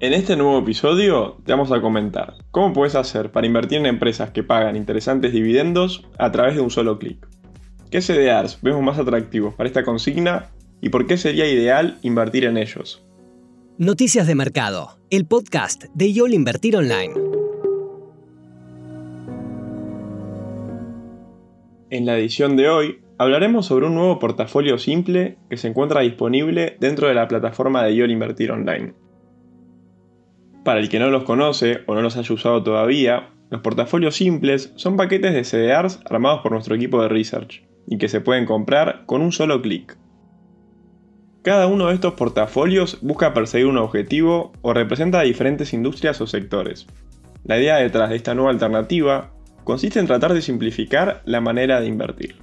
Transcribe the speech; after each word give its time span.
En 0.00 0.12
este 0.12 0.36
nuevo 0.36 0.60
episodio 0.60 1.38
te 1.44 1.50
vamos 1.50 1.72
a 1.72 1.80
comentar 1.80 2.34
cómo 2.52 2.72
puedes 2.72 2.94
hacer 2.94 3.32
para 3.32 3.48
invertir 3.48 3.78
en 3.78 3.86
empresas 3.86 4.30
que 4.30 4.44
pagan 4.44 4.76
interesantes 4.76 5.32
dividendos 5.32 6.06
a 6.18 6.30
través 6.30 6.54
de 6.54 6.60
un 6.60 6.70
solo 6.70 7.00
clic. 7.00 7.26
¿Qué 7.90 8.00
CDRs 8.00 8.60
vemos 8.62 8.80
más 8.80 9.00
atractivos 9.00 9.56
para 9.56 9.66
esta 9.66 9.82
consigna 9.82 10.50
y 10.80 10.90
por 10.90 11.08
qué 11.08 11.16
sería 11.16 11.52
ideal 11.52 11.98
invertir 12.02 12.44
en 12.44 12.58
ellos? 12.58 13.02
Noticias 13.76 14.28
de 14.28 14.36
Mercado, 14.36 15.00
el 15.10 15.26
podcast 15.26 15.86
de 15.94 16.12
YOL 16.12 16.32
Invertir 16.32 16.76
Online. 16.76 17.14
En 21.90 22.06
la 22.06 22.16
edición 22.16 22.56
de 22.56 22.68
hoy 22.68 23.00
hablaremos 23.18 23.66
sobre 23.66 23.86
un 23.86 23.96
nuevo 23.96 24.20
portafolio 24.20 24.78
simple 24.78 25.38
que 25.50 25.56
se 25.56 25.66
encuentra 25.66 26.02
disponible 26.02 26.76
dentro 26.78 27.08
de 27.08 27.14
la 27.14 27.26
plataforma 27.26 27.82
de 27.82 27.96
YOL 27.96 28.12
Invertir 28.12 28.52
Online. 28.52 28.94
Para 30.68 30.80
el 30.80 30.90
que 30.90 30.98
no 30.98 31.08
los 31.08 31.24
conoce 31.24 31.80
o 31.86 31.94
no 31.94 32.02
los 32.02 32.18
haya 32.18 32.34
usado 32.34 32.62
todavía, 32.62 33.30
los 33.48 33.62
portafolios 33.62 34.16
simples 34.16 34.70
son 34.76 34.98
paquetes 34.98 35.32
de 35.32 35.42
CDRs 35.42 36.00
armados 36.04 36.40
por 36.42 36.52
nuestro 36.52 36.74
equipo 36.74 37.00
de 37.00 37.08
research 37.08 37.62
y 37.86 37.96
que 37.96 38.10
se 38.10 38.20
pueden 38.20 38.44
comprar 38.44 39.06
con 39.06 39.22
un 39.22 39.32
solo 39.32 39.62
clic. 39.62 39.96
Cada 41.40 41.68
uno 41.68 41.86
de 41.86 41.94
estos 41.94 42.12
portafolios 42.12 42.98
busca 43.00 43.32
perseguir 43.32 43.66
un 43.66 43.78
objetivo 43.78 44.52
o 44.60 44.74
representa 44.74 45.22
diferentes 45.22 45.72
industrias 45.72 46.20
o 46.20 46.26
sectores. 46.26 46.86
La 47.44 47.58
idea 47.58 47.76
detrás 47.76 48.10
de 48.10 48.16
esta 48.16 48.34
nueva 48.34 48.50
alternativa 48.50 49.30
consiste 49.64 50.00
en 50.00 50.06
tratar 50.06 50.34
de 50.34 50.42
simplificar 50.42 51.22
la 51.24 51.40
manera 51.40 51.80
de 51.80 51.86
invertir. 51.86 52.36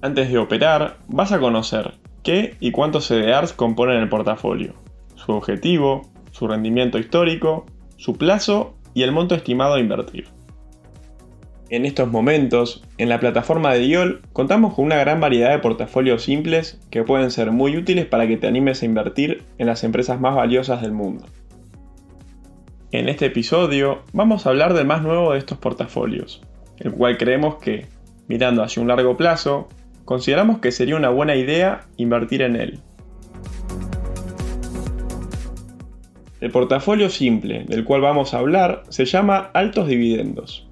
Antes 0.00 0.30
de 0.30 0.38
operar, 0.38 0.98
vas 1.08 1.32
a 1.32 1.40
conocer 1.40 1.94
qué 2.22 2.56
y 2.60 2.70
cuántos 2.70 3.08
CDRs 3.08 3.52
componen 3.52 3.96
el 3.96 4.08
portafolio, 4.08 4.74
su 5.16 5.32
objetivo, 5.32 6.13
su 6.34 6.48
rendimiento 6.48 6.98
histórico, 6.98 7.64
su 7.96 8.14
plazo 8.14 8.74
y 8.92 9.04
el 9.04 9.12
monto 9.12 9.36
estimado 9.36 9.74
a 9.74 9.80
invertir. 9.80 10.26
En 11.70 11.86
estos 11.86 12.10
momentos, 12.10 12.82
en 12.98 13.08
la 13.08 13.20
plataforma 13.20 13.72
de 13.72 13.86
IOL 13.86 14.22
contamos 14.32 14.74
con 14.74 14.84
una 14.84 14.96
gran 14.96 15.20
variedad 15.20 15.50
de 15.50 15.60
portafolios 15.60 16.24
simples 16.24 16.80
que 16.90 17.04
pueden 17.04 17.30
ser 17.30 17.52
muy 17.52 17.76
útiles 17.76 18.06
para 18.06 18.26
que 18.26 18.36
te 18.36 18.48
animes 18.48 18.82
a 18.82 18.86
invertir 18.86 19.44
en 19.58 19.68
las 19.68 19.84
empresas 19.84 20.20
más 20.20 20.34
valiosas 20.34 20.82
del 20.82 20.90
mundo. 20.90 21.24
En 22.90 23.08
este 23.08 23.26
episodio 23.26 24.02
vamos 24.12 24.44
a 24.44 24.50
hablar 24.50 24.74
del 24.74 24.88
más 24.88 25.02
nuevo 25.02 25.32
de 25.32 25.38
estos 25.38 25.58
portafolios, 25.58 26.42
el 26.78 26.90
cual 26.90 27.16
creemos 27.16 27.56
que, 27.56 27.86
mirando 28.26 28.64
hacia 28.64 28.82
un 28.82 28.88
largo 28.88 29.16
plazo, 29.16 29.68
consideramos 30.04 30.58
que 30.58 30.72
sería 30.72 30.96
una 30.96 31.10
buena 31.10 31.36
idea 31.36 31.86
invertir 31.96 32.42
en 32.42 32.56
él. 32.56 32.80
El 36.44 36.50
portafolio 36.50 37.08
simple 37.08 37.64
del 37.64 37.84
cual 37.84 38.02
vamos 38.02 38.34
a 38.34 38.38
hablar 38.38 38.82
se 38.90 39.06
llama 39.06 39.48
altos 39.54 39.88
dividendos. 39.88 40.68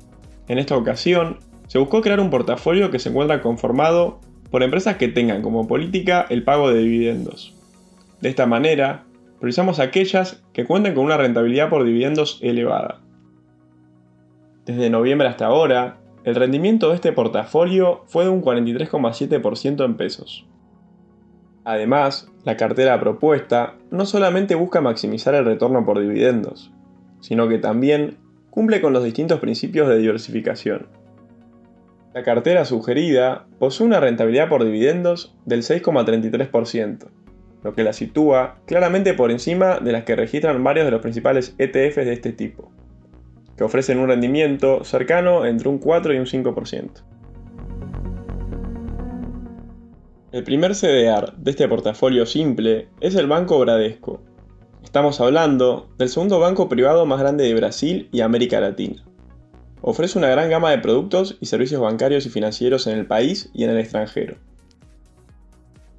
En 0.47 0.59
esta 0.59 0.77
ocasión, 0.77 1.39
se 1.67 1.79
buscó 1.79 2.03
crear 2.03 2.21
un 2.21 2.29
portafolio 2.29 2.91
que 2.91 2.99
se 2.99 3.09
encuentra 3.09 3.41
conformado 3.41 4.21
por 4.51 4.63
empresas 4.63 4.99
que 4.99 5.09
tengan 5.09 5.41
como 5.41 5.67
política 5.67 6.27
el 6.29 6.45
pago 6.45 6.71
de 6.71 6.81
dividendos. 6.81 7.55
De 8.21 8.29
esta 8.29 8.45
manera, 8.45 9.05
priorizamos 9.39 9.79
aquellas 9.79 10.45
que 10.53 10.67
cuenten 10.67 10.93
con 10.93 11.07
una 11.07 11.17
rentabilidad 11.17 11.71
por 11.71 11.85
dividendos 11.85 12.39
elevada. 12.43 13.01
Desde 14.67 14.91
noviembre 14.91 15.27
hasta 15.27 15.47
ahora, 15.47 16.01
el 16.25 16.35
rendimiento 16.35 16.91
de 16.91 16.97
este 16.97 17.13
portafolio 17.13 18.03
fue 18.09 18.25
de 18.25 18.31
un 18.31 18.43
43,7% 18.43 19.87
en 19.87 19.97
pesos. 19.97 20.45
Además, 21.65 22.29
la 22.45 22.57
cartera 22.57 22.99
propuesta 22.99 23.75
no 23.91 24.05
solamente 24.05 24.55
busca 24.55 24.81
maximizar 24.81 25.35
el 25.35 25.45
retorno 25.45 25.85
por 25.85 26.01
dividendos, 26.01 26.73
sino 27.21 27.49
que 27.49 27.59
también 27.59 28.19
cumple 28.51 28.81
con 28.81 28.93
los 28.93 29.05
distintos 29.05 29.41
principios 29.41 29.89
de 29.89 29.99
diversificación. 29.99 30.89
La 32.15 32.23
cartera 32.23 32.65
sugerida 32.65 33.47
posee 33.59 33.87
una 33.87 34.01
rentabilidad 34.01 34.49
por 34.49 34.65
dividendos 34.65 35.35
del 35.47 35.63
6,33%, 35.63 37.09
lo 37.63 37.75
que 37.75 37.85
la 37.85 37.93
sitúa 37.93 38.57
claramente 38.67 39.15
por 39.15 39.31
encima 39.31 39.79
de 39.79 39.93
las 39.93 40.05
que 40.05 40.17
registran 40.17 40.63
varios 40.63 40.85
de 40.85 40.91
los 40.91 41.01
principales 41.01 41.55
ETFs 41.59 42.05
de 42.05 42.13
este 42.13 42.33
tipo 42.33 42.73
que 43.57 43.65
ofrecen 43.65 43.99
un 43.99 44.09
rendimiento 44.09 44.85
cercano 44.85 45.45
entre 45.45 45.69
un 45.69 45.79
4 45.79 46.15
y 46.15 46.19
un 46.19 46.27
5%. 46.27 46.91
El 50.33 50.45
primer 50.45 50.75
CDR 50.75 51.35
de 51.37 51.51
este 51.51 51.69
portafolio 51.69 52.25
simple 52.25 52.89
es 53.03 53.17
el 53.17 53.27
Banco 53.27 53.59
Bradesco. 53.59 54.23
Estamos 54.83 55.21
hablando 55.21 55.91
del 55.99 56.09
segundo 56.09 56.41
banco 56.41 56.71
privado 56.71 57.05
más 57.05 57.21
grande 57.21 57.45
de 57.45 57.55
Brasil 57.55 58.09
y 58.13 58.23
América 58.23 58.59
Latina. 58.59 59.05
Ofrece 59.83 60.19
una 60.19 60.31
gran 60.31 60.49
gama 60.49 60.71
de 60.71 60.79
productos 60.79 61.37
y 61.39 61.47
servicios 61.47 61.83
bancarios 61.83 62.25
y 62.25 62.31
financieros 62.31 62.87
en 62.87 62.99
el 62.99 63.05
país 63.05 63.51
y 63.53 63.65
en 63.65 63.71
el 63.71 63.79
extranjero. 63.79 64.39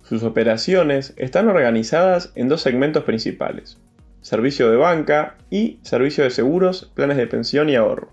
Sus 0.01 0.23
operaciones 0.23 1.13
están 1.17 1.47
organizadas 1.47 2.31
en 2.33 2.49
dos 2.49 2.61
segmentos 2.61 3.03
principales, 3.03 3.77
servicio 4.21 4.71
de 4.71 4.77
banca 4.77 5.37
y 5.51 5.77
servicio 5.83 6.23
de 6.23 6.31
seguros, 6.31 6.91
planes 6.95 7.17
de 7.17 7.27
pensión 7.27 7.69
y 7.69 7.75
ahorro. 7.75 8.09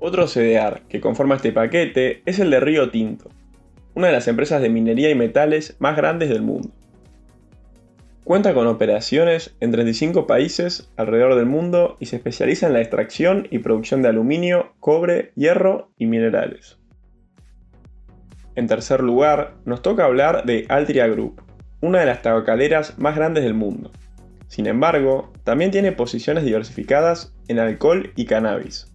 Otro 0.00 0.26
CDR 0.26 0.82
que 0.88 1.00
conforma 1.00 1.36
este 1.36 1.52
paquete 1.52 2.22
es 2.26 2.40
el 2.40 2.50
de 2.50 2.58
Río 2.58 2.90
Tinto, 2.90 3.30
una 3.94 4.08
de 4.08 4.12
las 4.12 4.28
empresas 4.28 4.60
de 4.60 4.68
minería 4.68 5.10
y 5.10 5.14
metales 5.14 5.76
más 5.78 5.96
grandes 5.96 6.28
del 6.28 6.42
mundo. 6.42 6.70
Cuenta 8.24 8.54
con 8.54 8.66
operaciones 8.66 9.54
en 9.60 9.70
35 9.70 10.26
países 10.26 10.90
alrededor 10.96 11.34
del 11.34 11.44
mundo 11.44 11.96
y 12.00 12.06
se 12.06 12.16
especializa 12.16 12.66
en 12.66 12.72
la 12.72 12.80
extracción 12.80 13.46
y 13.50 13.58
producción 13.58 14.00
de 14.00 14.08
aluminio, 14.08 14.72
cobre, 14.80 15.32
hierro 15.36 15.90
y 15.98 16.06
minerales. 16.06 16.78
En 18.54 18.66
tercer 18.66 19.02
lugar, 19.02 19.56
nos 19.66 19.82
toca 19.82 20.06
hablar 20.06 20.44
de 20.46 20.64
Altria 20.68 21.06
Group, 21.06 21.42
una 21.82 22.00
de 22.00 22.06
las 22.06 22.22
tabacaleras 22.22 22.98
más 22.98 23.14
grandes 23.14 23.44
del 23.44 23.54
mundo. 23.54 23.90
Sin 24.46 24.66
embargo, 24.68 25.32
también 25.42 25.70
tiene 25.70 25.92
posiciones 25.92 26.44
diversificadas 26.44 27.34
en 27.48 27.58
alcohol 27.58 28.12
y 28.16 28.24
cannabis. 28.24 28.94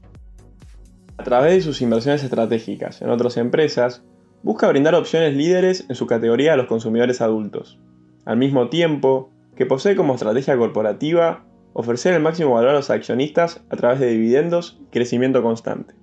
A 1.18 1.24
través 1.24 1.54
de 1.54 1.62
sus 1.62 1.82
inversiones 1.82 2.24
estratégicas 2.24 3.02
en 3.02 3.10
otras 3.10 3.38
empresas, 3.38 4.04
busca 4.44 4.68
brindar 4.68 4.96
opciones 4.96 5.36
líderes 5.36 5.86
en 5.90 5.96
su 5.96 6.08
categoría 6.08 6.54
a 6.54 6.58
los 6.58 6.68
consumidores 6.68 7.22
adultos, 7.22 7.80
al 8.26 8.38
mismo 8.38 8.70
tiempo 8.70 9.32
que 9.56 9.66
posee 9.66 9.96
como 9.96 10.14
estrategia 10.14 10.58
corporativa 10.58 11.46
ofrecer 11.74 12.14
el 12.14 12.22
máximo 12.22 12.54
valor 12.54 12.72
a 12.72 12.74
los 12.74 12.90
accionistas 12.90 13.62
a 13.70 13.76
través 13.76 14.00
de 14.00 14.08
dividendos 14.08 14.80
y 14.82 14.86
crecimiento 14.86 15.44
constante. 15.44 15.94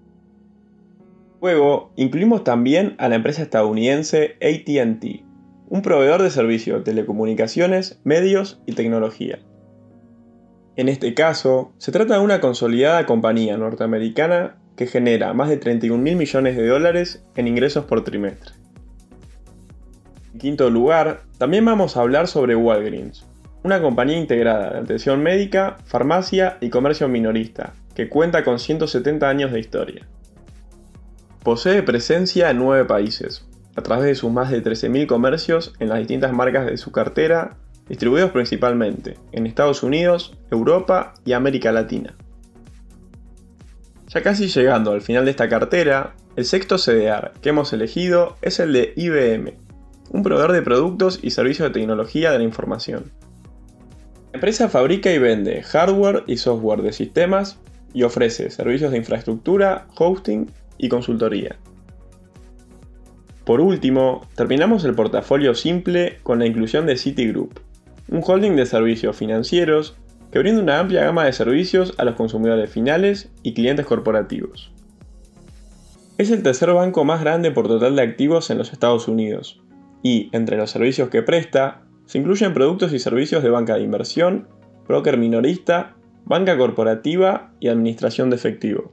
Luego, 1.41 1.93
incluimos 1.97 2.45
también 2.45 2.95
a 2.99 3.09
la 3.09 3.17
empresa 3.17 3.43
estadounidense 3.43 4.37
ATT, 4.41 5.25
un 5.69 5.83
proveedor 5.83 6.23
de 6.23 6.31
servicios 6.31 6.79
de 6.79 6.85
telecomunicaciones, 6.85 8.01
medios 8.05 8.61
y 8.67 8.73
tecnología. 8.73 9.41
En 10.77 10.89
este 10.89 11.15
caso, 11.15 11.73
se 11.79 11.93
trata 11.93 12.15
de 12.15 12.25
una 12.25 12.41
consolidada 12.41 13.07
compañía 13.07 13.57
norteamericana 13.57 14.59
que 14.77 14.87
genera 14.87 15.33
más 15.33 15.49
de 15.49 15.57
31 15.57 16.03
mil 16.03 16.17
millones 16.17 16.57
de 16.57 16.67
dólares 16.67 17.25
en 17.35 17.49
ingresos 17.49 17.87
por 17.87 18.05
trimestre. 18.05 18.53
En 20.33 20.39
quinto 20.39 20.69
lugar, 20.71 21.23
también 21.39 21.65
vamos 21.65 21.97
a 21.97 22.03
hablar 22.03 22.29
sobre 22.29 22.55
Walgreens, 22.57 23.25
una 23.63 23.81
compañía 23.81 24.19
integrada 24.19 24.71
de 24.71 24.79
atención 24.81 25.23
médica, 25.23 25.79
farmacia 25.87 26.59
y 26.61 26.69
comercio 26.69 27.09
minorista, 27.09 27.73
que 27.95 28.09
cuenta 28.09 28.45
con 28.45 28.59
170 28.59 29.29
años 29.29 29.51
de 29.51 29.61
historia. 29.61 30.07
Posee 31.43 31.83
presencia 31.83 32.51
en 32.51 32.59
nueve 32.59 32.85
países, 32.85 33.47
a 33.77 33.83
través 33.83 34.05
de 34.05 34.15
sus 34.15 34.31
más 34.31 34.51
de 34.51 34.63
13.000 34.63 35.07
comercios 35.07 35.75
en 35.79 35.89
las 35.89 35.99
distintas 35.99 36.33
marcas 36.33 36.67
de 36.67 36.77
su 36.77 36.93
cartera, 36.93 37.57
distribuidos 37.89 38.31
principalmente 38.31 39.17
en 39.33 39.47
Estados 39.47 39.83
Unidos, 39.83 40.37
Europa 40.51 41.15
y 41.25 41.33
América 41.33 41.73
Latina. 41.73 42.15
Ya 44.17 44.23
casi 44.23 44.49
llegando 44.49 44.93
al 44.93 45.03
final 45.03 45.27
de 45.27 45.33
esta 45.33 45.47
cartera, 45.47 46.15
el 46.37 46.47
sexto 46.47 46.79
CDR 46.79 47.33
que 47.43 47.51
hemos 47.51 47.75
elegido 47.75 48.39
es 48.41 48.61
el 48.61 48.73
de 48.73 48.95
IBM, 48.97 49.53
un 50.09 50.23
proveedor 50.23 50.53
de 50.53 50.63
productos 50.63 51.21
y 51.21 51.33
servicios 51.33 51.69
de 51.69 51.79
tecnología 51.79 52.33
de 52.33 52.39
la 52.39 52.45
información. 52.45 53.13
La 54.33 54.39
empresa 54.39 54.71
fabrica 54.71 55.13
y 55.13 55.19
vende 55.19 55.63
hardware 55.63 56.25
y 56.27 56.39
software 56.39 56.81
de 56.81 56.95
sistemas 56.95 57.59
y 57.93 58.05
ofrece 58.05 58.49
servicios 58.49 58.91
de 58.91 58.97
infraestructura, 58.97 59.87
hosting 59.99 60.51
y 60.79 60.89
consultoría. 60.89 61.57
Por 63.45 63.61
último, 63.61 64.27
terminamos 64.35 64.83
el 64.87 64.95
portafolio 64.95 65.55
simple 65.55 66.21
con 66.23 66.39
la 66.39 66.47
inclusión 66.47 66.87
de 66.87 66.97
Citigroup, 66.97 67.61
un 68.09 68.23
holding 68.27 68.57
de 68.57 68.65
servicios 68.65 69.15
financieros 69.15 69.95
que 70.31 70.39
brinda 70.39 70.63
una 70.63 70.79
amplia 70.81 71.05
gama 71.05 71.25
de 71.25 71.33
servicios 71.33 71.95
a 71.99 72.05
los 72.05 72.15
consumidores 72.15 72.71
finales 72.71 73.31
y 73.43 73.55
clientes 73.55 73.87
corporativos. 73.87 74.73
Es 76.19 76.31
el 76.31 76.43
tercer 76.43 76.73
banco 76.73 77.05
más 77.05 77.21
grande 77.21 77.51
por 77.51 77.69
total 77.69 77.97
de 77.97 78.03
activos 78.03 78.51
en 78.51 78.59
los 78.59 78.73
Estados 78.73 79.07
Unidos, 79.07 79.61
y 80.03 80.31
entre 80.33 80.57
los 80.57 80.71
servicios 80.71 81.09
que 81.11 81.23
presta, 81.23 81.83
se 82.07 82.19
incluyen 82.19 82.55
productos 82.55 82.93
y 82.93 82.99
servicios 82.99 83.43
de 83.43 83.51
banca 83.51 83.75
de 83.75 83.83
inversión, 83.83 84.49
broker 84.87 85.19
minorista, 85.19 85.97
banca 86.25 86.57
corporativa 86.57 87.53
y 87.61 87.69
administración 87.69 88.31
de 88.31 88.37
efectivo. 88.37 88.93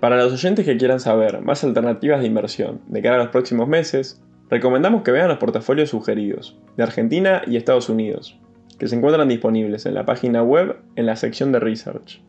Para 0.00 0.16
los 0.16 0.32
oyentes 0.32 0.64
que 0.64 0.76
quieran 0.76 1.00
saber 1.00 1.42
más 1.42 1.64
alternativas 1.64 2.20
de 2.20 2.26
inversión 2.26 2.80
de 2.86 3.02
cara 3.02 3.16
a 3.16 3.18
los 3.18 3.28
próximos 3.28 3.68
meses, 3.68 4.22
recomendamos 4.50 5.02
que 5.02 5.10
vean 5.10 5.28
los 5.28 5.38
portafolios 5.38 5.90
sugeridos 5.90 6.58
de 6.76 6.82
Argentina 6.82 7.42
y 7.46 7.56
Estados 7.56 7.88
Unidos, 7.88 8.38
que 8.78 8.88
se 8.88 8.96
encuentran 8.96 9.28
disponibles 9.28 9.86
en 9.86 9.94
la 9.94 10.06
página 10.06 10.42
web 10.42 10.76
en 10.96 11.06
la 11.06 11.16
sección 11.16 11.52
de 11.52 11.60
Research. 11.60 12.22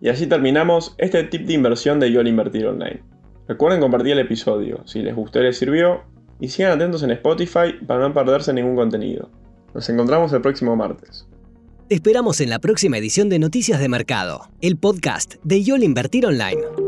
Y 0.00 0.08
así 0.08 0.26
terminamos 0.26 0.94
este 0.98 1.24
tip 1.24 1.46
de 1.46 1.54
inversión 1.54 1.98
de 2.00 2.12
YOL 2.12 2.28
Invertir 2.28 2.66
Online. 2.66 3.02
Recuerden 3.48 3.80
compartir 3.80 4.12
el 4.12 4.20
episodio 4.20 4.82
si 4.86 5.02
les 5.02 5.14
gustó 5.14 5.40
y 5.40 5.44
les 5.44 5.58
sirvió, 5.58 6.02
y 6.40 6.48
sigan 6.48 6.72
atentos 6.72 7.02
en 7.02 7.10
Spotify 7.12 7.72
para 7.86 8.06
no 8.06 8.14
perderse 8.14 8.52
ningún 8.52 8.76
contenido. 8.76 9.30
Nos 9.74 9.88
encontramos 9.88 10.32
el 10.32 10.40
próximo 10.40 10.76
martes. 10.76 11.26
Te 11.88 11.94
esperamos 11.94 12.40
en 12.40 12.50
la 12.50 12.58
próxima 12.58 12.98
edición 12.98 13.28
de 13.28 13.38
Noticias 13.38 13.80
de 13.80 13.88
Mercado, 13.88 14.48
el 14.60 14.76
podcast 14.76 15.36
de 15.42 15.62
YOL 15.62 15.82
Invertir 15.82 16.26
Online. 16.26 16.87